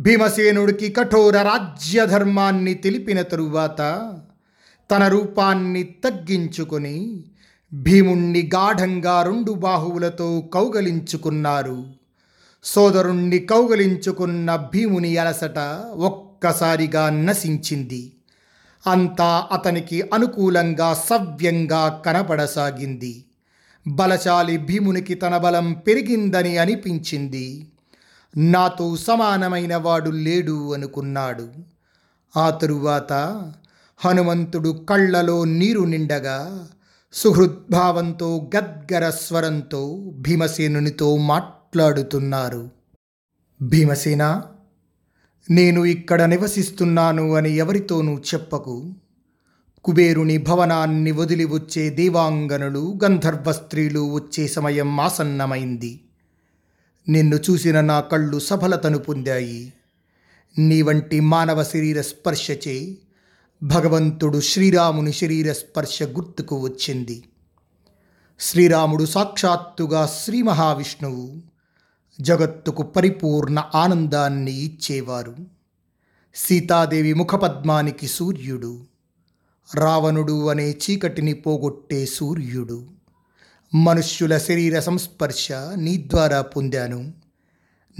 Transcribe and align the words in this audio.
భీమసేనుడికి 0.00 0.92
కఠోర 0.92 1.42
రాజ్యధర్మాన్ని 1.42 2.74
తెలిపిన 2.74 3.22
తరువాత 3.22 3.78
తన 4.90 5.08
రూపాన్ని 5.08 5.82
తగ్గించుకొని 5.82 7.24
భీముణ్ణి 7.72 8.50
గాఢంగా 8.54 9.22
రెండు 9.22 9.52
బాహువులతో 9.52 10.40
కౌగలించుకున్నారు. 10.40 11.86
సోదరుణ్ణి 12.64 13.38
కౌగలించుకున్న 13.38 14.56
భీముని 14.56 15.16
అలసట 15.16 15.58
ఒక్కసారిగా 15.94 17.10
నశించింది. 17.10 18.12
అంతా 18.86 19.48
అతనికి 19.52 20.02
అనుకూలంగా 20.02 20.94
సవ్యంగా 20.94 22.02
కనపడసాగింది. 22.06 23.24
బలశాలి 23.88 24.56
భీమునికి 24.56 25.14
తన 25.14 25.36
బలం 25.36 25.72
పెరిగిందని 25.72 26.58
అనిపించింది. 26.58 27.66
నాతో 28.36 28.96
సమానమైన 28.96 29.76
వాడు 29.76 30.10
లేడు 30.10 30.74
అనుకున్నాడు. 30.74 31.48
ఆ 32.36 32.50
తరువాత 32.50 33.12
హనుమంతుడు 33.96 34.86
కళ్ళలో 34.90 35.44
నీరు 35.44 35.80
నిండగా 35.80 36.68
సుహృద్భావంతో 37.12 38.50
గద్గర 38.56 39.10
స్వరంతో 39.10 40.12
భీమసేనునితో 40.18 41.16
మాట్లాడుతున్నారు. 41.16 42.70
భీమసేన 43.62 44.42
నేను 45.50 45.84
ఇక్కడ 45.84 46.22
నివసిస్తున్నాను 46.22 47.34
అని 47.34 47.56
ఎవరితోనూ 47.56 48.18
చెప్పకు. 48.18 48.94
కుబేరుని 49.84 50.38
భవనాన్ని 50.38 51.12
వదిలి 51.12 51.44
వచ్చే 51.44 51.90
దేవాంగనులు 51.90 52.98
గంధర్వ 53.04 53.52
స్త్రీలు 53.52 54.12
వచ్చే 54.14 54.48
సమయం 54.48 55.00
ఆసన్నమైంది. 55.00 56.00
నిన్ను 57.08 57.36
చూసిన 57.36 57.80
నా 57.80 58.00
కళ్ళు 58.00 58.38
సఫలతను 58.38 58.98
పొందాయి. 58.98 59.72
నీ 60.58 60.82
వంటి 60.82 61.20
మానవ 61.20 61.64
శరీర 61.64 62.00
స్పర్శచే 62.00 62.96
భగవంతుడు 63.62 64.40
శ్రీరాముని 64.40 65.12
శరీర 65.12 65.52
స్పర్శ 65.52 66.02
గుర్తుకు 66.02 66.60
వచ్చింది. 66.60 67.24
శ్రీరాముడు 68.40 69.04
సాక్షాత్తుగా 69.04 70.06
శ్రీ 70.06 70.42
మహావిష్ణువు 70.42 71.42
జగత్తుకు 72.20 72.82
పరిపూర్ణ 72.82 73.64
ఆనందాన్ని 73.74 74.52
ఇచ్చేవారు. 74.52 75.36
సీతాదేవి 76.34 77.14
ముఖపద్మానికి 77.14 78.06
సూర్యుడు 78.06 78.80
రావణుడు 79.74 80.48
అనే 80.48 80.70
చీకటిని 80.70 81.32
పోగొట్టే 81.32 82.06
సూర్యుడు. 82.06 82.99
మనుష్యుల 83.74 84.38
శరీర 84.38 84.80
సంస్పర్శ 84.80 85.52
నీ 85.52 85.96
ద్వారా 86.06 86.40
పొందాను. 86.42 87.12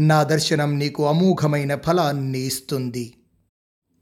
నా 0.00 0.22
దర్శనం 0.22 0.78
నీకు 0.78 1.08
అమోఘమైన 1.08 1.76
ఫలాన్ని 1.76 2.38
ఇస్తుంది. 2.38 3.14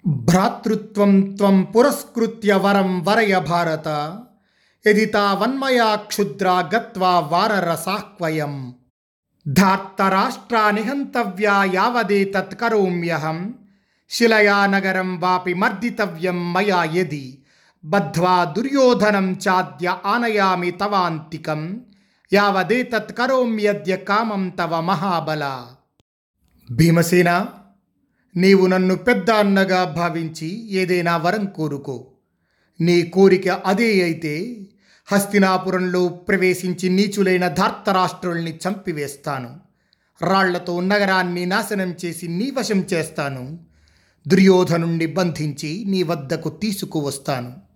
భ్రాతృత్వం 0.06 1.20
త్వం 1.20 1.62
పురస్కృత్య 1.62 2.54
వరం 2.54 3.04
వరయ 3.04 3.38
భారత. 3.38 4.18
యది 4.86 5.04
తావన్మయా 5.04 5.94
క్షుద్ర 5.94 6.70
గత్వా 6.76 7.20
వారరసాహ్వయం 7.20 8.74
ధార్తరాష్ట్రా 9.48 10.70
నిహంతవ్యా 10.70 11.64
యావదే 11.64 12.24
తత్కరోమ్యహం. 12.24 13.54
శిలయా 14.10 14.66
నగరం 14.66 15.20
వాపి 15.20 15.54
మర్దితవ్యం 15.54 16.52
మయా 16.52 16.84
యది 16.84 17.42
బద్ధ్వా 17.84 18.44
దుర్యోధనం 18.44 19.32
చాద్య 19.32 19.96
ఆనయామి 20.06 20.70
తవాంతికం 20.70 21.80
యావదేతత్ 22.32 23.12
కరోమ్యద్య 23.12 23.96
కామం 23.96 24.48
తవ 24.48 24.80
మహాబల. 24.80 25.66
భీమసేన 26.70 27.46
నీవు 28.36 28.66
నన్ను 28.66 28.96
పెద్ద 28.96 29.30
అన్నగా 29.30 29.84
భావించి 29.84 30.70
ఏదైనా 30.70 31.16
వరం 31.16 31.44
కోరుకో. 31.44 32.06
నీ 32.80 33.02
కోరిక 33.02 33.48
అదే 33.48 34.02
అయితే 34.02 34.66
హస్తినాపురంలో 35.12 36.08
ప్రవేశించి 36.08 36.88
నీచులైన 36.88 37.48
ధార్తరాష్ట్రుల్ని 37.48 38.58
చంపివేస్తాను. 38.68 39.60
రాళ్ళతో 40.22 40.80
నగరాన్ని 40.80 41.46
నాశనం 41.46 41.94
చేసి 42.04 42.28
నీ 42.28 42.50
వశం 42.50 42.80
చేస్తాను. 42.80 43.58
దుర్యోధనుణ్ణి 44.28 45.06
బంధించి 45.06 45.84
నీ 45.86 46.02
వద్దకు 46.02 46.48
తీసుకువస్తాను. 46.48 47.67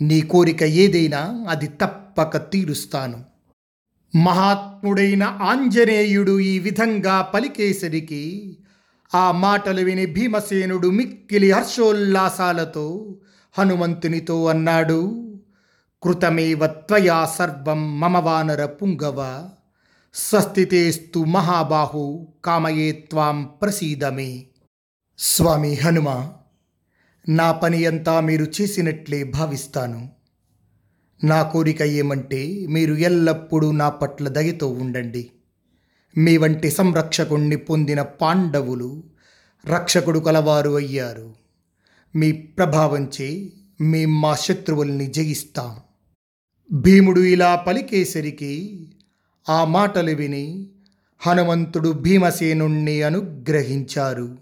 నీ 0.00 0.20
కోరిక 0.20 0.62
ఏదైనా 0.62 1.46
అది 1.48 1.66
తప్పక 1.66 2.50
తీరుస్తాను. 2.50 3.24
మహాత్ముడైన 4.16 5.22
ఆంజనేయుడు 5.22 6.40
ఈ 6.40 6.58
విధంగా 6.58 7.22
పలికేసరికి 7.22 8.56
ఆ 9.14 9.32
మాటలు 9.32 9.80
విని 9.80 10.06
భీమసేనుడు 10.06 10.88
మిక్కిలి 10.88 11.50
హర్షోల్లాసాలతో 11.50 13.16
హనుమంతునితో 13.58 14.46
అన్నాడు 14.46 15.00
కృతమేవ 16.02 16.66
త్వయా 16.66 17.24
సర్వం 17.24 18.00
మమ 18.00 18.18
వానర 18.18 18.66
పుంగవ 18.66 19.48
స్వస్థితేస్తు 20.14 21.18
మహాబాహు 21.18 22.28
కామయే 22.44 22.92
త్వాం 22.92 23.50
ప్రసీదమే. 23.62 24.46
స్వామి 25.18 25.74
హనుమ 25.74 26.32
నా 27.28 27.52
పని 27.52 27.84
అంతా 27.84 28.20
మీరు 28.20 28.46
చేసినట్లే 28.60 29.24
భావిస్తాను. 29.24 30.10
నా 31.24 31.42
కోరిక 31.42 31.82
ఏమంటే 31.82 32.66
మీరు 32.66 32.94
ఎల్లప్పుడూ 32.94 33.72
నా 33.72 33.88
పట్ల 33.88 34.28
దయతో 34.28 34.68
ఉండండి. 34.68 35.30
మీ 36.16 36.36
వంటి 36.36 36.70
సంరక్షకుణ్ణి 36.70 37.56
పొందిన 37.56 38.02
పాండవులు 38.02 39.02
రక్షకుడు 39.66 40.18
కలవారు 40.18 40.70
అయ్యారు. 40.70 41.34
మీ 42.16 42.32
ప్రభావంచే 42.32 43.52
మేం 43.80 44.20
మా 44.20 44.34
శత్రువుల్ని 44.34 45.06
జయిస్తాం. 45.06 45.76
భీముడు 46.72 47.20
ఇలా 47.20 47.56
పలికేసరికి 47.56 48.86
ఆ 49.48 49.64
మాటలు 49.64 50.10
విని 50.10 50.70
హనుమంతుడు 51.18 51.90
భీమసేనుణ్ణి 51.92 53.02
అనుగ్రహించారు. 53.02 54.38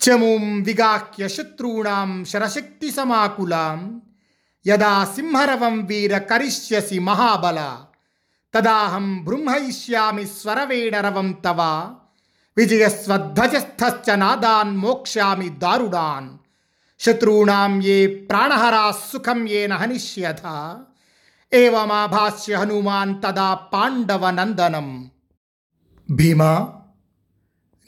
చముం 0.00 0.44
విగాహ్య 0.66 1.24
శత్రూణాం 1.28 2.10
శరశక్తి 2.24 2.88
సమాకులాం 2.90 3.80
యదా 4.66 4.92
సింహరవం 5.14 5.76
వీర 5.86 6.14
కరిష్యసి 6.30 6.98
మహాబల 7.00 7.58
తదాహం 8.54 9.06
బృంహయిష్యామి 9.24 10.24
స్వరవేణరవం 10.32 11.28
తవ 11.44 11.60
విజయస్వధ్వజస్థశ్చ 12.56 14.16
నాదాన్ 14.16 14.74
మోక్ష్యామి 14.76 15.48
దారుడాన్ 15.58 16.28
శత్రూణాం 17.00 17.72
ఏ 17.88 17.98
ప్రాణహరా 18.28 18.84
సుఖం 19.02 19.40
ఏన 19.52 19.72
హనిష్యథ 19.74 20.44
ఏవమాభాస్య 21.52 22.54
హనుమాన్ 22.56 23.14
తదా 23.22 23.50
పాండవనందనం 23.72 24.88
భీమా 26.08 26.52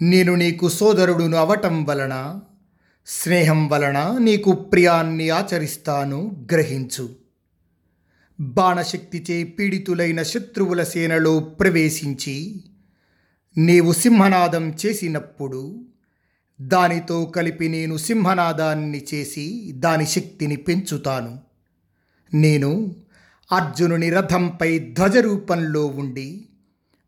నేను 0.03 0.35
నీకు 0.35 0.69
సోదరుడును 0.69 1.37
అవటం 1.37 1.85
వలన 1.85 2.41
స్నేహం 3.07 3.69
వలన 3.69 4.19
నీకు 4.21 4.53
ప్రియాన్ని 4.53 5.31
ఆచరిస్తాను 5.31 6.47
గ్రహించు. 6.53 7.09
బాణశక్తిచే 8.41 9.45
పీడితులైన 9.45 10.23
శత్రువుల 10.23 10.83
సేనలో 10.83 11.39
ప్రవేశించి 11.41 12.65
నీవు 13.59 13.93
సింహనాదం 13.93 14.77
చేసినప్పుడు 14.87 15.85
దానితో 16.61 17.25
కలిపి 17.25 17.69
నేను 17.69 17.97
సింహనాదాన్ని 17.97 19.05
చేసి 19.15 19.73
దాని 19.75 20.07
శక్తిని 20.07 20.57
పెంచుతాను. 20.57 21.39
నేను 22.35 22.97
అర్జునుని 23.53 24.11
రథంపై 24.11 24.79
ధ్వజరూపంలో 24.79 25.87
ఉండి 25.87 26.48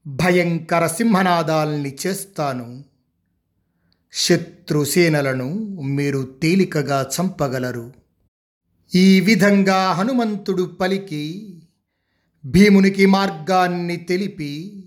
భయంకర 0.06 0.86
సింహనాదాల్ని 0.86 1.96
చేస్తాను. 2.06 2.84
శత్రుసేనలను 4.12 5.54
మీరు 5.82 6.22
తేలికగా 6.42 7.10
చంపగలరు. 7.20 7.92
ఈ 8.94 9.20
విధంగా 9.20 9.92
హనుమంతుడు 9.92 10.62
పలికి 10.62 11.56
భీమునికి 12.44 13.06
మార్గాన్ని 13.06 13.96
తెలిపి 13.96 14.84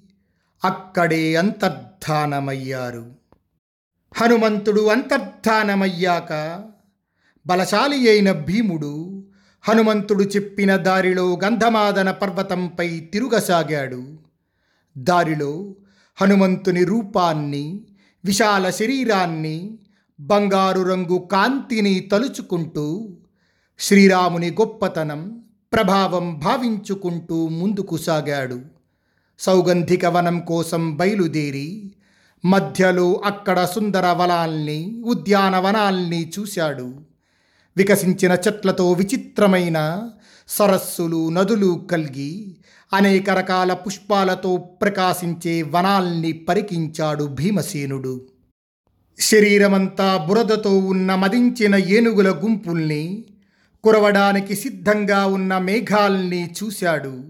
అక్కడే 0.65 1.35
అంతర్ధానమయ్యారు. 1.35 3.11
హనుమంతుడు 4.15 4.81
అంతర్ధానమయ్యాక 4.87 6.63
బలశాలి 7.47 8.09
అయిన 8.09 8.31
భీముడు 8.31 9.25
హనుమంతుడు 9.61 10.23
చెప్పిన 10.23 10.75
దారిలో 10.75 11.39
గంధమాదన 11.43 12.11
పర్వతంపై 12.11 12.99
తిరుగసాగాడు. 12.99 14.23
దారిలో 14.97 15.75
హనుమంతుని 16.21 16.83
రూపాన్ని 16.83 17.81
విశాల 18.25 18.69
శరీరాన్ని 18.69 19.77
బంగారు 20.19 20.81
రంగు 20.81 21.27
కాంతిని 21.31 21.99
తలుచుకుంటూ 21.99 23.17
శ్రీరాముని 23.79 24.51
గొప్పతనం 24.51 25.43
ప్రభావం 25.73 26.39
భావించుకుంటూ 26.39 27.47
ముందుకు 27.47 27.97
సాగాడు. 27.97 28.61
సౌగంధిక 29.39 30.05
వనం 30.05 30.39
కోసం 30.39 30.95
బయలుదేరి 30.95 31.91
మధ్యలో 32.45 33.21
అక్కడ 33.25 33.65
సుందర 33.65 34.11
వనాల్ని 34.11 35.01
ఉద్యానవనాల్ని 35.05 36.31
చూశాడు. 36.39 36.95
వికసించిన 37.77 38.31
చెట్లతో 38.47 38.91
విచిత్రమైన 38.91 40.09
సరస్సులు 40.47 41.29
నదులు 41.29 41.87
కలిగి 41.91 42.57
అనేక 42.93 43.29
రకాల 43.29 43.73
పుష్పాలతో 43.73 44.57
ప్రకాశించే 44.57 45.61
వనాల్ని 45.61 46.31
పరికించాడు 46.31 47.23
భీమసేనుడు. 47.23 48.27
శరీరమంతా 49.19 50.25
బురదతో 50.27 50.77
ఉన్న 50.77 51.15
మదించిన 51.15 51.75
ఏనుగుల 51.75 52.29
గుంపుల్ని 52.29 53.25
కురవడానికి 53.83 54.55
సిద్ధంగా 54.55 55.25
ఉన్న 55.25 55.57
మేఘాల్ని 55.57 56.51
చూశాడు. 56.63 57.23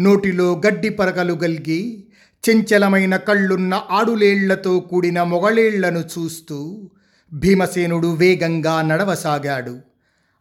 నోటిలో 0.00 0.62
గడ్డి 0.66 0.88
పరకలు 0.88 1.34
గల్గి 1.34 2.06
చెంచలమైన 2.48 3.16
కళ్ళున్న 3.16 3.82
ఆడులేళ్ళతో 3.90 4.80
కూడిన 4.80 5.22
మొగళేళ్ళను 5.22 5.98
చూస్తూ 5.98 6.90
భీమసేనుడు 7.32 8.14
వేగంగా 8.14 8.82
నడవసాగాడు. 8.82 9.80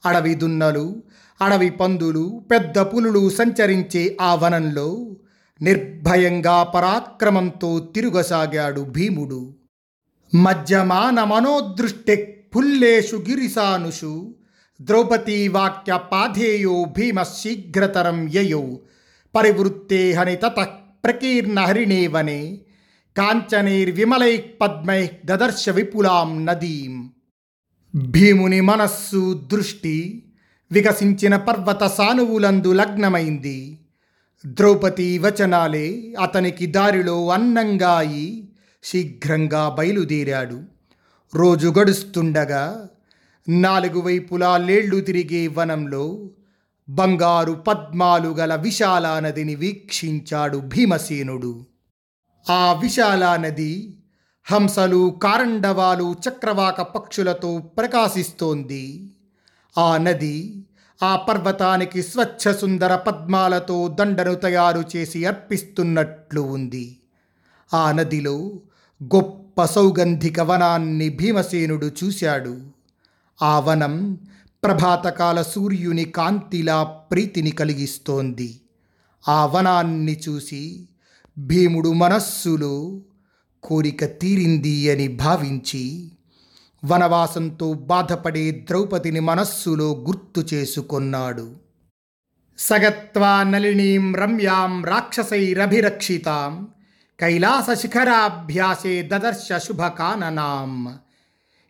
అడవి 0.05 0.35
దున్నలు 0.35 1.03
అడవి 1.41 1.69
పందులు 1.69 2.45
పెద్ద 2.51 2.79
పులులు 2.79 3.29
సంచరించే 3.29 4.17
ఆ 4.21 4.35
వనంలో 4.35 5.15
నిర్భయంగా 5.61 6.63
పరాక్రమంతో 6.63 7.79
తిరుగసాగాడు 7.79 8.81
భీముడు. 8.81 9.55
మధ్యమాన 10.35 11.23
మనోదృష్టి 11.23 12.15
పుల్లేషు 12.55 13.15
గిరిసానుషు 13.15 14.35
ద్రౌపదీ 14.81 15.47
వాక్య 15.47 15.99
పాధేయో 16.11 16.83
భీమ 16.83 17.23
శీఘ్రతరం 17.23 18.29
యయో 18.29 18.79
పరివృత్తే 19.35 20.11
హని 20.11 20.35
తత 20.35 20.67
ప్రకీర్ణ 21.05 21.59
హరిణేవనే 21.59 22.57
కాంచనైర్విమలై 23.17 24.37
పద్మై 24.37 25.09
దదర్శ 25.25 25.69
విపులాం 25.69 26.45
నదీం. 26.45 27.09
భీముని 27.95 28.61
మనస్సు 28.61 29.49
దృష్టి 29.53 30.23
వికసించిన 30.71 31.37
పర్వత 31.37 31.83
సానువులందు 31.83 32.73
లగ్నమైంది. 32.73 33.79
ద్రౌపది 34.45 35.17
వచనాలే 35.17 36.15
అతనికి 36.21 36.65
దారిలో 36.65 37.29
అన్నంగా 37.29 37.97
అయి 37.97 38.47
శీఘ్రంగా 38.83 39.69
బయలుదేరాడు. 39.69 40.63
రోజు 41.35 41.73
గడుస్తుండగా 41.79 42.87
నాలుగు 43.49 44.01
వైపులా 44.01 44.57
లేళ్ళు 44.57 45.01
తిరిగే 45.01 45.47
వనంలో 45.47 46.29
బంగారు 46.89 47.53
పద్మాలు 47.53 48.29
గల 48.29 48.55
విశాలా 48.55 49.19
నదిని 49.19 49.55
వీక్షించాడు 49.55 50.57
భీమసేనుడు. 50.57 51.65
ఆ 52.49 52.73
విశాలా 52.73 53.37
నది 53.37 53.97
హంసలు 54.51 55.19
కారండవాలు 55.23 56.15
చక్రవాక 56.29 56.81
పక్షులతో 56.81 57.57
ప్రకాశిస్తోంది. 57.57 59.14
ఆ 59.77 59.97
నది 59.97 60.65
ఆ 61.03 61.15
పర్వతానికి 61.15 62.03
స్వచ్ఛ 62.03 62.57
సుందర 62.57 62.95
పద్మాలతో 62.95 63.87
దండను 63.99 64.35
తయారు 64.35 64.83
చేసి 64.95 65.25
అర్పిస్తున్నట్లు 65.25 66.41
ఉంది. 66.41 66.97
ఆ 67.73 67.91
నదిలో 67.91 68.53
గొప్ప 69.03 69.65
సౌగంధిక 69.65 70.39
వనాన్ని 70.39 71.09
భీమసేనుడు 71.09 71.91
చూశాడు. 72.03 72.61
ఆ 73.41 73.59
వనం 73.59 74.17
ప్రభాతకాల 74.63 75.41
సూర్యుని 75.41 76.05
కాంతిలా 76.05 76.83
ప్రీతిని 76.83 77.51
కలిగిస్తోంది. 77.51 78.61
ఆ 79.27 79.45
వనాన్ని 79.45 80.19
చూసి 80.29 80.89
భీముడు 81.37 81.93
మనస్సులో 81.93 83.01
కోరిక 83.63 84.05
తీరింది 84.05 84.91
అని 84.91 85.07
భావించి 85.07 86.11
వనవాసంతో 86.85 87.73
బాధపడే 87.73 88.51
ద్రౌపదిని 88.51 89.19
మనస్సులో 89.19 90.05
గుర్తు 90.07 90.55
చేసుకొన్నాడు. 90.55 91.55
సగత్వా 92.57 93.43
నళినీం 93.43 94.15
రమ్యాం 94.15 94.85
రాక్షసైరభిరక్షితాం 94.85 96.67
కైలాస 97.19 97.79
శిఖరాభ్యాసే 97.79 99.01
దదర్శ 99.01 99.57
శుభకాననాం. 99.57 100.99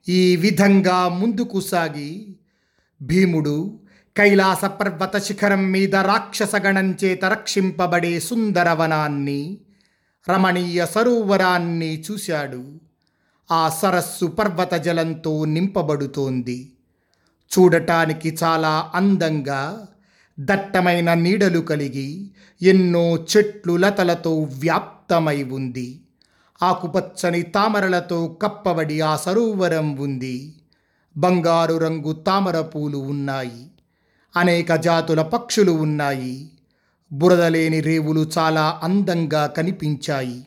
ఈ 0.10 0.36
విధంగా 0.36 1.08
ముందుకు 1.08 1.62
సాగి 1.62 2.36
భీముడు 3.02 3.80
కైలాస 4.18 4.66
పర్వత 4.66 5.18
శిఖరం 5.18 5.72
మీద 5.72 5.96
రాక్షసగణం 5.96 6.98
చేత 7.04 7.26
రక్షింపబడే 7.26 8.20
సుందరవనాన్ని 8.20 9.58
రమణీయ 10.30 10.86
సరోవరాన్ని 10.86 12.02
చూశాడు. 12.02 12.85
ఆ 13.52 13.70
సరస్సు 13.70 14.26
పర్వత 14.26 14.74
జలంతో 14.74 15.46
నింపబడుతోంది. 15.46 16.72
చూడటానికి 17.60 18.38
చాలా 18.44 18.92
అందంగా 18.96 19.88
దట్టమైన 20.40 21.14
నీడలు 21.14 21.60
కలిగి 21.60 22.32
ఎన్నో 22.62 23.16
చెట్లు 23.16 23.78
లతలతో 23.78 24.40
వ్యాప్తమై 24.40 25.44
ఉంది. 25.44 26.02
ఆకుపచ్చని 26.64 27.42
తామరలతో 27.42 28.28
కప్పబడి 28.28 29.02
ఆ 29.02 29.16
సరోవరం 29.16 29.98
ఉంది. 29.98 30.56
బంగారు 31.18 31.78
రంగు 31.78 32.14
తామర 32.14 32.62
పూలు 32.62 32.98
ఉన్నాయి. 32.98 33.68
అనేక 34.38 34.74
జాతుల 34.74 35.22
పక్షులు 35.22 35.72
ఉన్నాయి. 35.72 36.50
బురదలేని 37.12 37.82
రేవులు 37.82 38.30
చాలా 38.38 38.80
అందంగా 38.84 39.46
కనిపించాయి. 39.46 40.46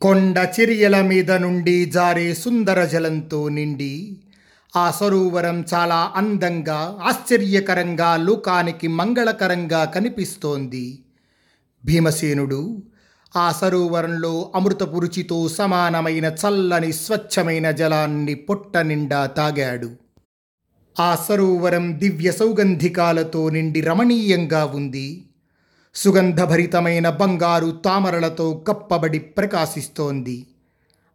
కొండ 0.00 0.48
చిరియల 0.60 1.00
మీద 1.00 1.30
నుండి 1.32 1.84
జారే 1.84 2.34
సుందర 2.34 2.84
జలంతో 2.84 3.48
నిండి 3.48 4.18
ఆ 4.76 4.90
సరోవరం 4.90 5.64
చాలా 5.74 6.12
అందంగా 6.16 6.98
ఆశ్చర్యకరంగా 7.02 8.16
లోకానికి 8.16 8.88
మంగళకరంగా 8.88 9.84
కనిపిస్తోంది. 9.84 10.98
భీమసేనుడు 11.84 12.82
ఆ 13.36 13.52
సరోవరంలో 13.52 14.52
అమృతపు 14.54 14.98
రుచితో 14.98 15.48
సమానమైన 15.48 16.24
చల్లని 16.24 16.92
స్వచ్ఛమైన 16.92 17.70
జలాన్ని 17.70 18.34
పొట్ట 18.34 18.76
నిండా 18.76 19.26
తాగాడు. 19.26 19.90
ఆ 21.00 21.16
సరోవరం 21.28 21.98
దివ్య 21.98 22.32
సౌగంధికాలతో 22.32 23.50
నిండి 23.50 23.80
రమణీయంగా 23.80 24.64
ఉంది. 24.64 25.24
సుగంధభరితమైన 25.98 27.10
బంగారు 27.10 27.70
తామరలతో 27.70 28.64
కప్పబడి 28.68 29.18
ప్రకాశిస్తోంది. 29.18 30.46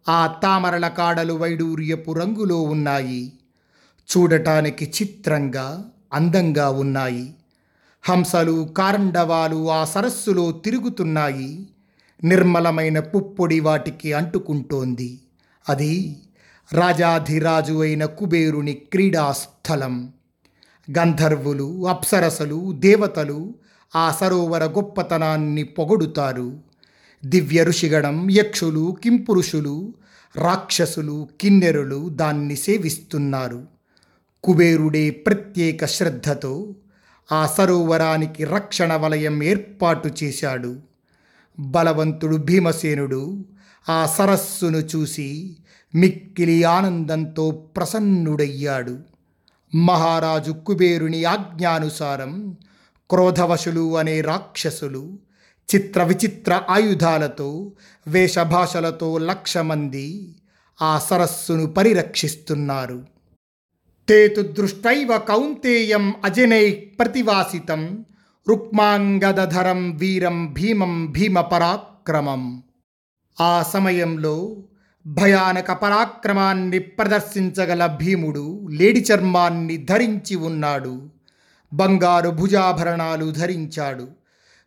ఆ 0.09 0.27
తామరల 0.43 0.87
కాడలు 0.87 1.33
వైడూర్యపు 1.33 2.11
రంగులో 2.11 2.61
ఉన్నాయి. 2.61 3.33
చూడటానికి 4.17 4.85
చిత్రంగా 4.85 5.85
అందంగా 6.13 6.69
ఉన్నాయి. 6.69 7.33
హంసలు 8.03 8.69
కారండవాలు 8.77 9.71
ఆ 9.71 9.85
సరస్సులో 9.85 10.51
తిరుగుతున్నాయి. 10.51 11.67
నిర్మలమైన 12.23 12.99
పుప్పొడి 12.99 13.59
వాటికి 13.59 14.13
అంటుకుంటోంది. 14.13 15.19
అది 15.69 16.15
రాజాధిరాజు 16.73 17.81
అయిన 17.81 18.05
కుబేరుని 18.05 18.73
క్రీడాస్థలం. 18.73 20.13
గంధర్వులు 20.97 21.87
అప్సరసలు 21.87 22.71
దేవతలు 22.71 23.53
ఆ 23.95 24.11
సరోవర 24.11 24.63
గొప్పతనాన్ని 24.63 25.63
పొగడుతారు. 25.63 26.59
దివ్య 27.25 27.63
ఋషిగణం 27.63 28.27
యక్షులు 28.31 28.97
కింపురుషులు 29.03 29.93
రాక్షసులు 30.35 31.27
కిన్నెరులు 31.41 32.09
దాన్ని 32.09 32.55
సేవిస్తున్నారు. 32.55 33.63
కుబేరుడే 34.43 35.09
ప్రత్యేక 35.09 35.85
శ్రద్ధతో 35.85 36.75
ఆ 37.31 37.45
సరోవరానికి 37.45 38.43
రక్షణ 38.43 38.93
వలయం 38.93 39.43
ఏర్పాటు 39.43 40.09
చేశాడు. 40.23 40.75
బలవంతుడు 41.59 42.37
భీమసేనుడు 42.37 43.45
ఆ 43.89 44.05
సరస్సును 44.05 44.77
చూసి 44.77 45.55
మిక్కిలి 45.95 46.63
ఆనందంతో 46.63 47.51
ప్రసన్నుడయ్యాడు. 47.51 48.99
మహారాజు 49.75 50.51
కుబేరుని 50.51 51.23
ఆజ్ఞానుసారం 51.23 52.57
క్రోధవశులు 53.09 53.97
అనే 53.97 54.21
రాక్షసులు 54.21 55.19
చిత్ర 55.75 56.03
విచిత్ర 56.03 56.61
ఆయుధాలతో 56.69 57.71
వేషభాషలతో 58.07 59.17
లక్ష 59.17 59.57
మంది 59.57 60.35
ఆ 60.81 60.99
సరస్సును 60.99 61.65
పరిరక్షిస్తున్నారు. 61.65 63.05
తేతు 64.09 64.41
దృష్టైవ 64.41 65.17
కౌంతేయం 65.17 66.13
అజనై 66.23 66.71
ప్రతివాసితం 66.71 68.05
రుక్మాంగదధరం 68.49 69.97
వీరం 69.97 70.53
భీమం 70.53 71.11
భీమ 71.11 71.41
పరాక్రమం. 71.41 72.63
ఆ 73.41 73.63
సమయంలో 73.63 74.57
భయానక 75.07 75.71
పరాక్రమాన్ని 75.71 76.79
ప్రదర్శించగల 76.79 77.85
భీముడు 77.85 78.67
లేడి 78.71 79.05
చర్మాన్ని 79.13 79.77
ధరించి 79.77 80.35
ఉన్నాడు. 80.35 81.09
బంగారు 81.73 82.29
భుజాభరణాలు 82.29 83.31
ధరించాడు. 83.31 84.07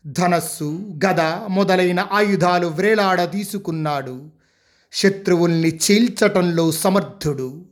ధనస్సు 0.06 0.98
గద 1.06 1.20
మొదలైన 1.50 2.06
ఆయుధాలు 2.12 2.66
వ్రేలాడ 2.66 3.30
తీసుకున్నాడు. 3.30 4.30
శత్రువుల్ని 4.92 5.76
చీల్చటంలో 5.76 6.72
సమర్థుడు. 6.72 7.64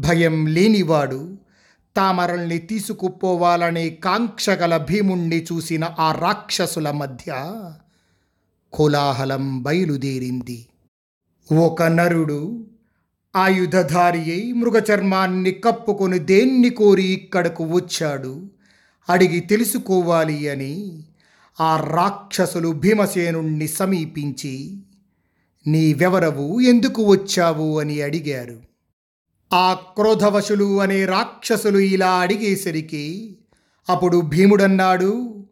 భయం 0.00 0.46
లేనివాడు. 0.46 1.38
తామరల్ని 1.96 2.58
తీసుకుపోవాలనే 2.58 3.90
కాంక్ష 3.90 4.50
గల 4.50 4.76
భీముణ్ణి 4.76 5.42
చూసిన 5.42 5.88
ఆ 5.98 6.12
రాక్షసుల 6.12 6.90
మధ్య 6.90 7.54
కోలాహలం 8.72 9.62
బయలుదేరింది. 9.62 10.66
ఒక 11.52 11.82
నరుడు 11.82 12.66
ఆయుధధారి 13.36 14.18
అయి 14.18 14.52
మృగచర్మాన్ని 14.52 15.50
కప్పుకొని 15.50 16.18
దేన్ని 16.18 16.70
కోరి 16.70 17.04
ఇక్కడకు 17.04 17.64
వచ్చాడు? 17.64 18.53
అడిగి 19.08 19.40
తెలుసుకోవాలి 19.40 20.48
అని 20.48 21.02
ఆ 21.60 21.80
రాక్షసులు 21.80 22.68
భీమసేనుణ్ణి 22.68 23.68
సమీపించి 23.68 24.82
నీవెవరవు 25.66 26.60
ఎందుకు 26.60 27.02
వచ్చావు? 27.02 27.80
అని 27.80 28.02
అడిగారు. 28.02 28.62
ఆ 29.52 29.74
క్రోధవశులు 29.74 30.80
అనే 30.80 31.04
రాక్షసులు 31.04 31.78
ఇలా 31.78 32.14
అడిగేసరికి 32.14 33.36
అప్పుడు 33.88 34.20
భీముడన్నాడు 34.20 35.44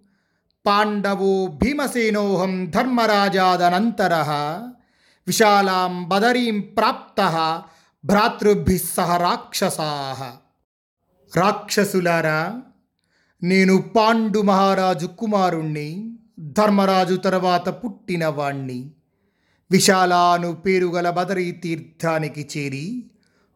పాండవో 0.66 1.47
భీమసేనోహం 1.47 2.71
ధర్మరాజాదనంతర 2.71 4.14
విశాలాం 5.26 6.09
బదరీం 6.09 6.61
ప్రాప్త 6.61 7.62
భ్రాతృభిः 8.04 8.80
సహ 8.94 9.16
రాక్షసా. 9.16 10.32
రాక్షసులారా 11.37 12.62
నేను 13.42 13.82
పాండు 13.82 14.40
మహారాజు 14.40 15.06
కుమారుణ్ణి 15.06 16.18
ధర్మరాజు 16.40 17.14
తర్వాత 17.14 17.68
పుట్టినవాణ్ణి 17.68 18.90
విశాలాను 19.70 20.52
పేరుగల 20.52 21.11
బదరీ 21.11 21.52
తీర్థానికి 21.52 22.49
చేరి 22.56 23.04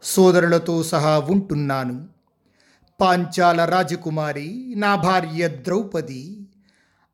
సోదరులతో 0.02 0.82
సహా 0.82 1.18
ఉంటున్నాను. 1.18 2.08
పాంచాల 3.00 3.64
రాజకుమారి 3.64 4.74
నా 4.76 4.94
భార్య 4.94 5.48
ద్రౌపది 5.48 6.40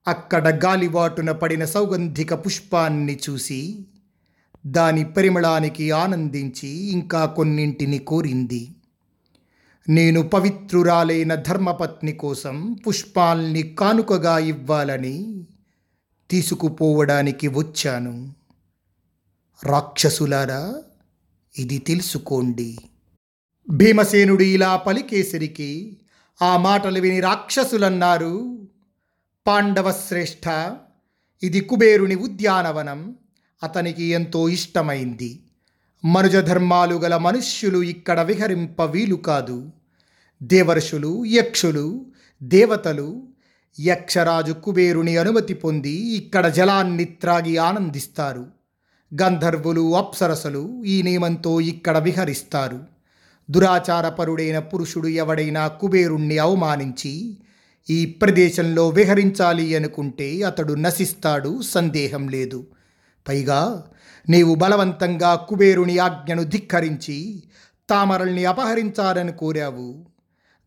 అక్కడ 0.09 0.65
గాలివాటున 0.65 1.33
పడిన 1.33 1.65
సౌగంధిక 1.65 2.35
పుష్పాన్ని 2.35 3.19
చూసి 3.31 3.87
దాని 4.67 5.05
పరిమళానికి 5.05 5.91
ఆనందించి 5.91 6.69
ఇంకా 6.69 7.27
కొన్నింటిని 7.27 7.99
కోరింది. 7.99 8.69
నేను 9.89 10.23
పవిత్రురాలైన 10.23 11.35
ధర్మపత్ని 11.35 12.13
కోసం 12.13 12.77
పుష్పాల్ని 12.89 13.63
కానుకగా 13.63 14.39
ఇవ్వాలని 14.39 15.47
తీసుకుపోవడానికి 16.31 17.49
వచ్చాను. 17.49 18.35
రాక్షసులారా 19.65 20.75
ఇది 21.59 21.79
తెలుసుకోండి. 21.79 22.79
భీమసేనుడు 23.71 24.43
ఇలా 24.43 24.77
పలికేసరికి 24.77 25.97
ఆ 26.43 26.57
మాటలు 26.57 27.01
విని 27.01 27.21
రాక్షసులన్నారు. 27.21 28.67
పాండవశ్రేష్ఠ 29.47 30.75
ఇది 31.43 31.61
కుబేరుని 31.61 32.15
ఉద్యానవనం 32.15 33.17
అతనికి 33.63 34.05
ఎంతో 34.05 34.49
ఇష్టమైంది. 34.49 35.42
మనుజ 36.05 36.37
ధర్మాలు 36.37 36.95
గల 36.95 37.17
మనుష్యులు 37.17 37.83
ఇక్కడ 37.83 38.21
విహరింప 38.21 38.83
వీలు 38.83 39.15
కాదు. 39.15 39.71
దేవర్షులు 40.43 41.25
యక్షులు 41.25 42.07
దేవతలు 42.43 43.23
యక్షరాజు 43.81 44.53
కుబేరుని 44.53 45.17
అనుమతి 45.17 45.55
పొంది 45.55 45.91
ఇక్కడ 45.91 46.49
జలాన్ని 46.49 47.05
త్రాగి 47.05 47.57
ఆనందిస్తారు. 47.57 48.47
గంధర్వులు 49.23 49.97
అప్సరసలు 49.97 50.83
ఈ 50.85 51.03
నియమంతో 51.03 51.61
ఇక్కడ 51.61 51.99
విహరిస్తారు. 51.99 52.81
దురాచారపరుడైన 53.51 54.59
పురుషుడు 54.59 55.09
ఎవడైనా 55.09 55.69
కుబేరుణ్ణి 55.69 56.39
అవమానించి 56.39 57.39
ఈ 57.91 58.07
ప్రదేశంలో 58.07 58.89
విహరించాలి 58.89 59.77
అనుకుంటే 59.77 60.43
అతడు 60.43 60.73
నశిస్తాడు 60.73 61.63
సందేహం 61.63 62.29
లేదు. 62.29 62.67
పైగా 63.29 63.85
నీవు 64.29 64.55
బలవంతంగా 64.55 65.35
కుబేరుని 65.35 65.99
ఆజ్ఞను 65.99 66.45
ధిక్కరించి 66.45 67.43
తామరల్ని 67.91 68.45
అపహరించాలని 68.45 69.33
కోరావు. 69.33 70.07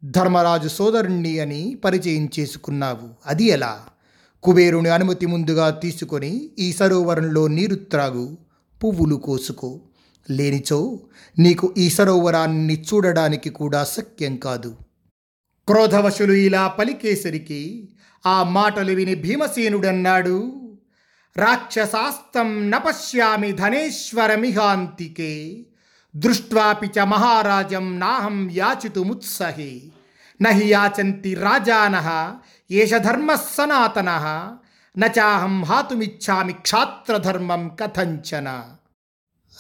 ధర్మరాజు 0.04 0.68
సోదరుణ్ణి 0.68 1.40
అని 1.40 1.76
పరిచయం 1.86 2.30
చేసుకున్నావు. 2.40 3.10
అది 3.26 3.44
ఎలా? 3.44 3.86
కుబేరుని 4.44 4.90
అనుమతి 4.90 5.26
ముందుగా 5.26 5.70
తీసుకొని 5.70 6.50
ఈ 6.60 6.74
సరోవరంలో 6.74 7.48
నీరు 7.48 7.76
త్రాగు 7.76 8.38
పువ్వులు 8.84 9.16
కోసుకో. 9.16 9.82
లేనిచో 10.30 11.00
నీకు 11.40 11.74
ఈ 11.78 11.90
సరోవరాన్ని 11.90 12.82
చూడడానికి 12.82 13.50
కూడా 13.50 13.84
శక్యం 13.84 14.38
కాదు. 14.38 14.76
క్రోధవశులు 15.68 16.34
ఇలా 16.34 16.68
పలికేసరికి 16.68 17.90
ఆ 18.26 18.44
మాటలు 18.44 18.92
విని 18.92 19.16
భీమసేనుడన్నాడు. 19.16 20.65
రాక్షసాస్తం 21.38 22.72
నపశ్యామి 22.72 23.52
ధనేశ్వరమిహాంతికే. 23.52 25.64
దృష్ట్వాపి 26.16 26.88
చ 26.88 27.00
మహారాజం 27.00 28.00
నాహం 28.00 28.52
యాచితుముత్సహే. 28.52 29.82
నహి 30.42 30.68
యాచంతి 30.68 31.34
రాజాన 31.34 32.30
ఏష 32.72 32.94
ధర్మ 32.94 33.36
సనాతన 33.36 34.10
నచాహం 34.98 35.64
హాతుమిచ్చామి 35.64 36.54
క్షాత్రధర్మం 36.54 37.78
కథంచన. 37.80 38.66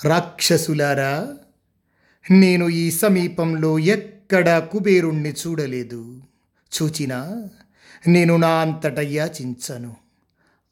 రాక్షసులారా 0.05 1.27
నేను 2.31 2.69
ఈ 2.69 2.91
సమీపంలో 2.91 3.79
ఎక్కడ 3.79 4.59
కుబేరుణ్ణి 4.59 5.31
చూడలేదు. 5.31 6.21
చూచినా 6.75 7.43
నేను 8.07 8.37
నా 8.37 8.47
అంతట 8.47 8.99
యాచించను. 8.99 10.04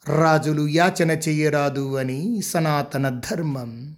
రాజులు 0.10 0.68
యాచన 0.68 1.12
చెయ్యరాదు 1.12 1.96
అని 1.96 2.42
సనాతన 2.42 3.22
ధర్మం. 3.32 3.96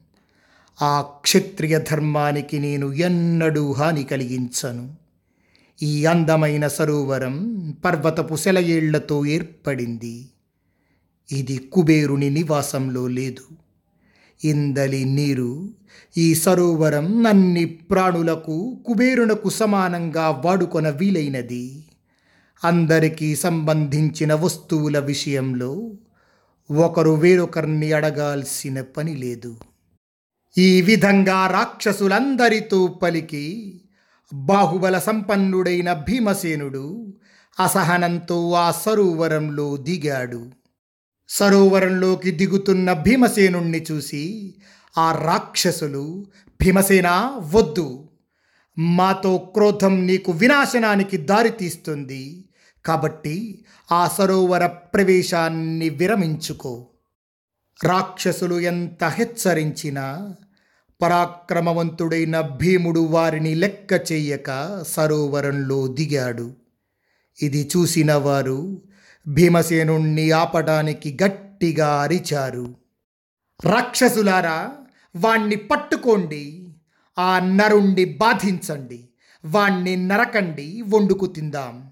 ఆ 0.82 1.02
క్షత్రియ 1.02 1.80
ధర్మానికి 1.80 2.60
నేను 2.60 2.94
ఎన్నడూ 2.94 3.72
హాని 3.72 4.04
కలిగించను. 4.04 4.96
ఈ 5.84 6.06
అందమైన 6.06 6.68
సరోవరం 6.68 7.36
పర్వతపు 7.86 8.36
సెలయేళ్ళతో 8.36 9.26
ఏర్పడింది. 9.26 10.26
ఇది 11.32 11.58
కుబేరుని 11.58 12.30
నివాసంలో 12.30 13.08
లేదు. 13.08 13.44
ఇందలి 14.48 15.06
నీరు 15.06 15.70
ఈ 16.18 16.36
సరోవరం 16.36 17.26
అన్ని 17.26 17.66
ప్రాణులకు 17.66 18.80
కుబేరునకు 18.86 19.50
సమానంగా 19.50 20.30
వాడుకొన 20.30 20.90
వీలైనది. 20.90 21.84
అందరికీ 22.64 23.36
సంబంధించిన 23.36 24.34
వస్తువుల 24.34 25.00
విషయంలో 25.00 25.92
ఒకరు 26.72 27.12
వేరొకరిని 27.12 27.94
అడగాల్సిన 27.94 28.82
పని 28.82 29.16
లేదు. 29.16 29.58
ఈ 30.58 30.82
విధంగా 30.82 31.48
రాక్షసులందరితో 31.48 32.88
పలికి 32.88 33.82
బాహుబల 34.34 35.00
సంపన్నుడైన 35.00 35.94
భీమసేనుడు 35.94 37.14
అసహనంతో 37.60 38.52
ఆ 38.52 38.72
సరోవరంలో 38.72 39.78
దిగాడు. 39.78 40.52
సరోవరంలోకి 41.30 42.32
దిగుతున్న 42.32 42.94
భీమసేనుణ్ణి 42.94 43.86
చూసి 43.92 44.56
ఆ 44.98 45.12
రాక్షసులు 45.12 46.26
భీమసేన 46.62 47.40
వద్దు 47.54 48.05
మాతో 48.78 49.38
క్రోధం 49.38 50.08
నీకు 50.08 50.32
వినాశనానికి 50.32 51.18
దారితీస్తుంది 51.18 52.50
కాబట్టి 52.86 53.66
ఆ 53.92 54.08
సరోవర 54.08 54.66
ప్రవేశాన్ని 54.68 55.90
విరమించుకో. 55.90 56.88
రాక్షసులు 57.84 58.60
ఎంత 58.60 59.04
హెచ్చరించినా 59.04 60.36
పరాక్రమవంతుడైన 61.02 62.42
భీముడు 62.42 63.00
వారిని 63.00 63.56
లెక్క 63.56 64.12
చెయ్యక 64.12 64.84
సరోవరంలో 64.88 65.88
దిగాడు. 65.88 66.52
ఇది 67.42 67.70
చూసిన 67.78 68.14
వారు 68.14 68.82
భీమసేనుణ్ణి 69.28 70.32
ఆపడానికి 70.32 71.18
గట్టిగా 71.24 72.02
అరిచారు. 72.02 72.76
రాక్షసులారా 73.66 74.72
వాణ్ణి 75.16 75.56
పట్టుకోండి. 75.56 76.65
ఆ 77.18 77.40
నరుణ్ణి 77.40 78.06
బాధించండి 78.06 79.10
వాణ్ణి 79.46 79.96
నరకండి 79.96 80.82
వండుకు 80.82 81.26
తిందాం. 81.26 81.92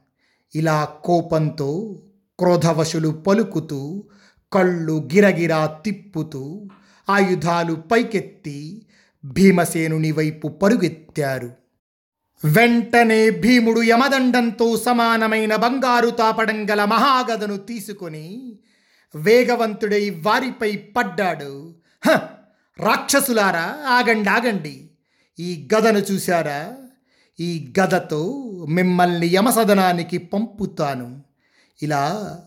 ఇలా 0.56 0.84
కోపంతో 1.04 2.02
క్రోధవశులు 2.40 3.10
పలుకుతూ 3.10 4.04
కళ్ళు 4.54 5.10
గిరగిరా 5.14 5.66
తిప్పుతూ 5.66 6.70
ఆయుధాలు 7.10 7.74
పైకెత్తి 7.74 8.86
భీమసేనుని 9.26 10.12
వైపు 10.12 10.48
పరుగెత్తారు. 10.48 11.52
వెంటనే 12.46 13.30
భీముడు 13.30 13.84
యమదండంతో 13.84 14.78
సమానమైన 14.78 15.56
బంగారు 15.56 16.10
తాపడం 16.10 16.70
గల 16.70 16.86
మహాగదను 16.86 17.58
తీసుకొని 17.58 18.58
వేగవంతుడై 19.16 20.10
వారిపై 20.10 20.76
పడ్డాడు. 20.76 21.76
హ! 22.06 22.10
రాక్షసులారా 22.80 23.78
ఆగండి 23.88 24.30
ఆగండి. 24.30 24.90
ఈ 25.40 25.68
గదను 25.76 26.00
చూశారా? 26.00 26.74
ఈ 27.40 27.74
గదతో 27.80 28.44
మిమ్మల్ని 28.70 29.28
యమసదనానికి 29.28 30.18
పంపుతాను. 30.18 31.24
ఇలా 31.84 32.38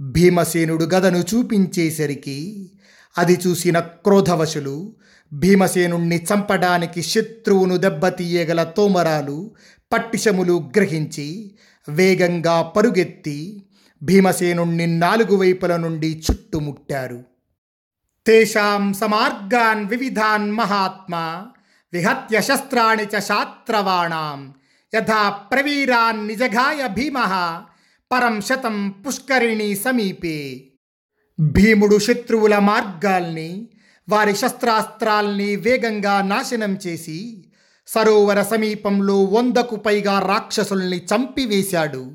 భీమసేనుడు 0.00 0.84
గదను 0.84 1.18
చూపించేసరికి 1.18 2.70
అది 3.18 3.38
చూసిన 3.46 3.78
క్రోధవశులు 3.78 4.96
భీమసేనుణ్ణి 5.32 6.16
చంపడానికి 6.16 7.02
శత్రువును 7.02 7.76
దెబ్బతీయగల 7.76 8.64
తోమరాలు 8.64 9.54
పట్టిశములు 9.92 10.70
గ్రహించి 10.76 11.56
వేగంగా 11.88 12.62
పరుగెత్తి 12.62 13.66
భీమసేనుణ్ణి 14.02 14.86
నాలుగు 14.86 15.36
వైపుల 15.36 15.76
నుండి 15.76 16.22
చుట్టుముట్టారు. 16.30 17.24
తేషాం 18.26 18.92
సమార్గాన్ 18.92 19.86
వివిధాన్ 19.86 20.52
మహాత్మా 20.52 21.46
విహత్య 21.96 22.40
శస్త్రాణి 22.40 23.04
చ 23.04 23.18
శాత్రవాణాం 23.18 24.54
యథా 24.94 25.28
ప్రవీరాన్ 25.28 26.28
నిజఘాయ 26.28 26.86
భీమ. 26.86 27.18
పరం 28.12 28.40
శతం 28.40 28.90
పుష్కరిణి 28.90 29.76
సమీపే. 29.76 30.66
భీముడు 31.40 31.98
శత్రువుల 31.98 32.58
మార్గాల్ని 32.58 33.68
వారి 34.08 34.36
శస్త్రాస్త్రాల్ని 34.36 35.56
వేగంగా 35.56 36.22
నాశనం 36.22 36.78
చేసి 36.86 37.44
సరోవర 37.86 38.42
సమీపంలో 38.42 39.24
వందకు 39.24 39.76
పైగా 39.76 40.18
రాక్షసుల్ని 40.18 40.96
చంపివేశాడు. 40.96 42.10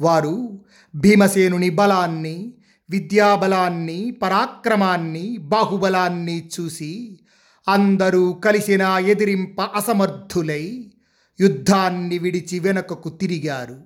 వారు 0.00 0.64
భీమసేనుని 0.94 1.70
బలాన్ని 1.70 2.54
విద్యాబలాన్ని 2.90 4.10
పరాక్రమాన్ని 4.10 5.36
బాహుబలాన్ని 5.36 6.50
చూసి 6.60 7.20
అందరూ 7.68 8.32
కలిసిన 8.32 8.82
ఎదిరింప 8.82 9.60
అసమర్థులై 9.60 10.92
యుద్ధాన్ని 11.40 12.18
విడిచి 12.18 12.58
వెనుకకు 12.58 13.08
తిరిగారు. 13.08 13.82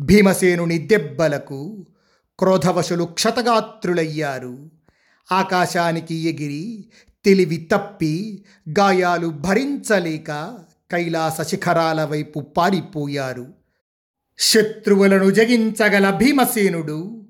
భీమసేనుని 0.00 0.78
దెబ్బలకు 0.78 1.86
క్రోధవశులు 2.38 3.04
క్షతగాత్రులయ్యారు. 3.04 4.70
ఆకాశానికి 5.32 6.14
ఎగిరి 6.14 6.84
తెలివి 7.24 7.68
తప్పి 7.72 8.44
గాయాలు 8.78 9.26
భరించలేక 9.26 10.58
కైలాస 10.92 11.40
శిఖరాల 11.40 12.04
వైపు 12.04 12.40
పారిపోయారు. 12.40 13.46
శత్రువులను 14.38 15.30
జగించగల 15.30 16.10
భీమసేనుడు 16.10 17.21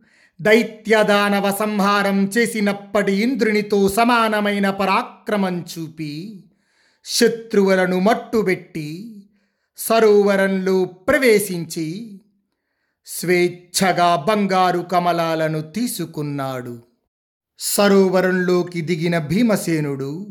దైత్యదానవ 0.42 1.52
సంహారం 1.52 2.25
చేసినప్పటి 2.25 3.12
ఇంద్రునితో 3.12 3.88
సమానమైన 3.88 4.70
పరాక్రమం 4.70 5.61
చూపి 5.61 6.44
శత్రువులను 7.04 8.00
మట్టుబెట్టి 8.00 9.22
సరోవరంలో 9.76 10.84
ప్రవేశించి 10.84 12.20
స్వేచ్ఛగా 13.07 14.16
బంగారు 14.16 14.78
కమలాలను 14.78 15.61
తీసుకున్నాడు. 15.61 16.78
సరోవరంలోకి 17.59 18.81
దిగిన 18.81 19.18
భీమసేనుడు 19.18 20.26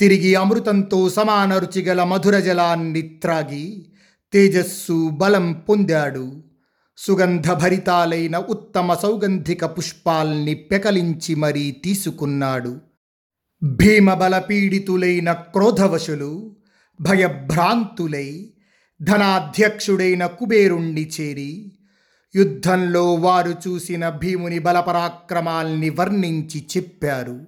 తిరిగి 0.00 0.34
అమృతంతో 0.34 1.08
సమాన 1.08 1.58
రుచిగల 1.58 2.02
మధుర 2.02 2.38
జలాన్ని 2.38 3.02
త్రాగి 3.02 3.86
తేజస్సు 4.32 5.08
బలం 5.08 5.52
పొందాడు. 5.52 6.51
సుగంధభరితాలైన 7.06 8.36
ఉత్తమ 8.36 8.94
సౌగంధిక 8.94 9.64
పుష్పాల్ని 9.64 10.54
పెకలించి 10.54 11.34
మరీ 11.34 11.70
తీసుకున్నాడు. 11.84 12.80
భీమబలపీడితులైన 13.62 15.32
క్రోధవశులు 15.32 16.56
భయభ్రాంతులై 17.00 18.52
ధనాధ్యక్షుడైన 19.02 20.26
కుబేరుణ్ణి 20.26 21.10
చేరి 21.20 21.72
యుద్ధంలో 22.36 23.14
వారు 23.14 23.54
చూసిన 23.68 24.08
భీముని 24.08 24.58
బలపరాక్రమాల్ని 24.58 25.90
వర్ణించి 25.90 26.66
చెప్పారు. 26.76 27.46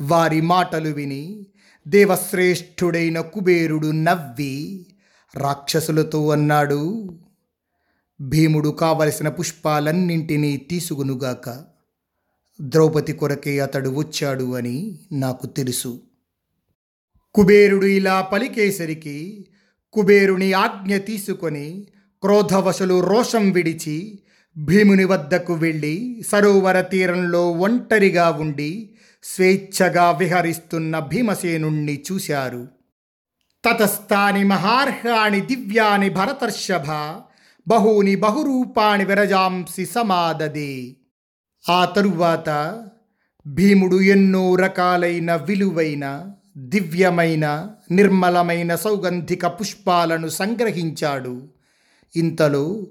వారి 0.00 0.40
మాటలు 0.40 0.88
విని 0.88 1.46
దేవశ్రేష్ఠుడైన 1.88 3.20
కుబేరుడు 3.20 3.90
నవ్వి 3.90 4.86
రాక్షసులతో 5.36 6.28
అన్నాడు 6.28 7.10
భీముడు 8.20 8.68
కావలసిన 8.68 9.28
పుష్పాలన్నింటినీ 9.28 10.56
తీసుకునుగాక 10.56 11.64
ద్రౌపది 12.60 13.12
కొరకే 13.12 13.60
అతడు 13.60 13.90
వచ్చాడు 13.98 14.56
అని 14.56 14.98
నాకు 15.12 15.46
తెలుసు. 15.46 16.00
కుబేరుడు 17.34 17.86
ఇలా 17.86 18.20
పలికేసరికి 18.20 19.46
కుబేరుని 19.92 20.52
ఆజ్ఞ 20.52 20.96
తీసుకొని 20.96 21.88
క్రోధవశులు 22.22 23.00
రోషం 23.00 23.50
విడిచి 23.50 24.18
భీముని 24.56 25.04
వద్దకు 25.04 25.54
వెళ్ళి 25.54 26.22
సరోవర 26.28 26.80
తీరంలో 26.80 27.50
ఒంటరిగా 27.50 28.30
ఉండి 28.30 28.90
స్వేచ్ఛగా 29.22 30.10
విహరిస్తున్న 30.10 30.98
భీమసేనుణ్ణి 30.98 32.02
చూశారు. 32.12 32.68
తతస్థాని 33.64 34.44
మహార్హాణి 34.44 35.40
దివ్యాని 35.40 36.10
భరతర్షభ 36.10 36.90
బహూని 37.68 38.16
బహురూపాణి 38.16 39.04
విరజాంసి 39.04 39.86
సమాదదే. 39.86 40.96
ఆ 41.70 41.84
తరువాత 41.84 42.82
భీముడు 43.46 44.00
ఎన్నో 44.00 44.54
రకాలైన 44.54 45.34
విలువైన 45.34 46.32
దివ్యమైన 46.56 47.70
నిర్మలమైన 47.90 48.74
సౌగంధిక 48.74 49.46
పుష్పాలను 49.46 50.28
సంగ్రహించాడు. 50.28 51.48
ఇంతలో 52.16 52.86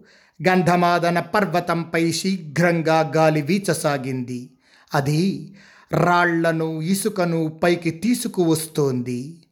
గంధమాదన 0.47 1.19
పర్వతంపై 1.19 2.11
శీఘ్రంగా 2.11 3.11
గాలి 3.15 3.41
వీచసాగింది. 3.41 4.57
అది 4.93 5.55
రాళ్ళను 5.93 6.81
ఇసుకను 6.81 7.59
పైకి 7.63 7.91
తీసుకువస్తోంది. 7.91 9.43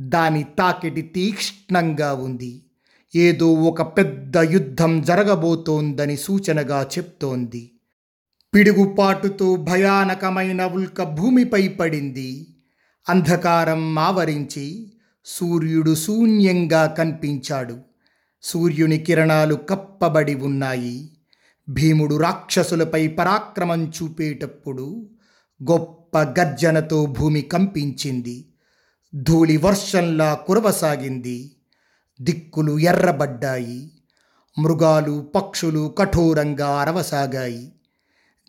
దాని 0.00 0.42
తాకిడి 0.42 1.02
తీక్ష్ణంగా 1.02 2.14
ఉంది. 2.14 2.62
ఏదో 3.16 3.52
ఒక 3.52 3.82
పెద్ద 3.82 4.36
యుద్ధం 4.36 5.02
జరగబోతోందని 5.02 6.16
సూచనగా 6.16 6.82
చెప్తోంది. 6.82 7.72
పిడుగుపాటుతో 8.54 9.56
భయానకమైన 9.56 10.66
ఉల్క 10.66 11.02
భూమిపై 11.02 11.68
పడింది. 11.68 12.56
అంధకారం 13.08 13.98
ఆవరించి 13.98 14.92
సూర్యుడు 15.24 15.94
శూన్యంగా 15.94 16.86
కనిపించాడు. 16.86 17.78
సూర్యుని 18.42 18.98
కిరణాలు 18.98 19.54
కప్పబడి 19.54 20.34
ఉన్నాయి. 20.34 21.10
భీముడు 21.68 22.16
రాక్షసులపై 22.16 23.08
పరాక్రమం 23.08 23.86
చూపేటప్పుడు 23.86 25.10
గొప్ప 25.70 26.18
గర్జనతో 26.18 27.06
భూమి 27.06 27.40
కంపించింది. 27.40 28.48
ధూళి 29.14 29.56
వర్షంలా 29.56 30.34
కురవసాగింది. 30.34 31.55
దిక్కులు 32.20 32.78
ఎర్రబడ్డాయి. 32.78 33.90
మృగాలు 34.58 35.32
పక్షులు 35.34 35.94
కఠోరంగా 35.98 36.80
అరవసాగాయి. 36.80 37.72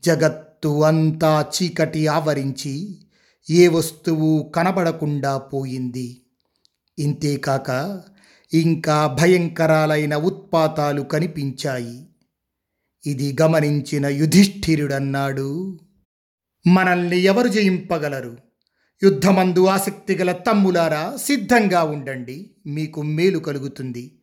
జగత్తు 0.04 0.84
అంతా 0.84 1.46
చీకటి 1.56 2.08
ఆవరించి 2.08 2.98
ఏ 3.50 3.68
వస్తువు 3.68 4.52
కనబడకుండా 4.56 5.38
పోయింది. 5.38 6.22
ఇంతేకాక 7.00 8.02
ఇంకా 8.54 9.08
భయంకరాలైన 9.08 10.16
ఉత్పాతాలు 10.16 11.02
కనిపించాయి. 11.02 12.08
ఇది 13.06 13.38
గమనించిన 13.42 14.06
యుధిష్ఠిరుడన్నాడు 14.06 15.80
మనల్ని 16.68 17.18
ఎవరు 17.18 17.48
జయింపగలరు? 17.48 18.38
యుద్ధమందు 19.04 19.66
ఆసక్తి 19.66 20.16
గల 20.16 20.32
తమ్ములారా 20.32 21.18
సిద్ధంగా 21.24 21.84
ఉండండి. 21.84 22.52
మీకు 22.66 23.02
మేలు 23.02 23.40
కలుగుతుంది. 23.40 24.20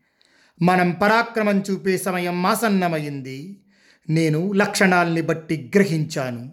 మనం 0.62 0.90
పరాక్రమం 0.90 1.62
చూపే 1.70 1.98
సమయం 1.98 2.46
ఆసన్నమైంది. 2.46 3.64
నేను 4.10 4.52
లక్షణాల్ని 4.52 5.20
బట్టి 5.20 5.72
గ్రహించాను. 5.74 6.52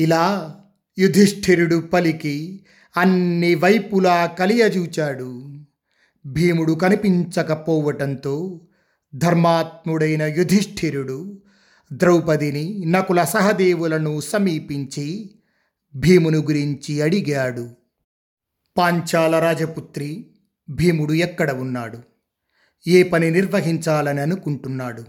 ఇలా 0.00 0.54
యుధిష్ఠిరుడు 0.98 1.76
పలికి 1.76 2.66
అన్ని 2.96 3.54
వైపులా 3.54 4.26
కలియజూచాడు. 4.26 5.64
భీముడు 6.26 6.72
కనిపించకపోవటంతో 6.72 8.60
ధర్మాత్ముడైన 9.14 10.22
యుధిష్ఠిరుడు 10.22 11.42
ద్రౌపదిని 11.92 12.84
నకుల 12.86 13.24
సహదేవులను 13.24 14.20
సమీపించి 14.20 15.30
భీముని 15.94 16.36
గురించి 16.36 17.02
అడిగాడు. 17.02 17.70
పాంచాల 18.78 19.38
రాజపుత్రి 19.38 20.26
భీముడు 20.70 21.12
ఎక్కడ 21.12 21.50
ఉన్నాడు? 21.50 21.98
ఏ 22.86 23.02
పని 23.02 23.30
నిర్వహించాలని 23.30 24.20
అనుకుంటున్నాడు? 24.20 25.04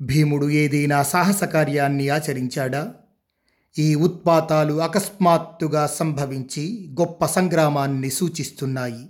భీముడు 0.00 0.50
ఏదైనా 0.50 1.02
సాహస 1.02 1.44
కార్యాన్ని 1.44 2.08
ఆచరించాడా? 2.08 2.94
ఈ 3.78 3.94
ఉత్పాతాలు 3.94 4.82
అకస్మాత్తుగా 4.82 5.86
సంభవించి 5.86 6.94
గొప్ప 7.00 7.26
సంగ్రామాన్ని 7.26 8.10
సూచిస్తున్నాయి. 8.10 9.06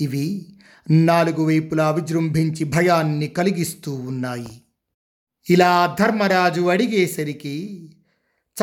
ఇవి 0.00 0.46
నాలుగు 0.90 1.44
వైపులా 1.44 1.90
విజృంభించి 1.90 2.64
భయాన్ని 2.64 3.28
కలిగిస్తూ 3.28 3.94
ఉన్నాయి. 3.94 4.62
ఇలా 5.50 5.96
ధర్మరాజు 6.00 6.60
అడిగేసరికి 6.60 7.88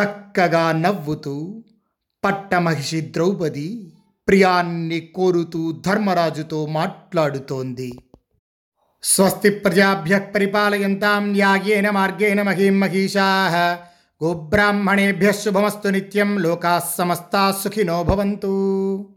చక్కగా 0.01 0.71
నవ్వుతూ 0.71 1.63
పట్టమహిషి 2.23 3.01
ద్రౌపది 3.01 3.93
ప్రియాన్ని 4.27 4.99
కోరుతూ 4.99 5.71
ధర్మరాజుతో 5.71 6.65
మాట్లాడుతోంది. 6.65 7.93
స్వస్తి 9.03 9.49
ప్రజాభ్య 9.49 10.19
పరిపాలయంతాం 10.19 11.31
న్యాయేన 11.31 11.89
మార్గేణ 11.89 12.41
మహీం 12.41 12.79
మహిషా. 12.79 13.25
గోబ్రాహ్మణేభ్య 14.23 15.31
శుభమస్తు 15.31 15.88
నిత్యం 15.88 16.39
లోకా 16.39 16.79
సమస్తా 16.97 17.62
సుఖినో 17.63 18.03
భవంతు. 18.03 19.14